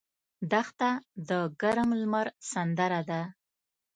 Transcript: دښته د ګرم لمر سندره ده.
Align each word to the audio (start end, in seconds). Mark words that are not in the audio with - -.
دښته 0.51 0.89
د 1.29 1.29
ګرم 1.61 1.89
لمر 2.01 2.27
سندره 2.51 3.01
ده. 3.09 3.21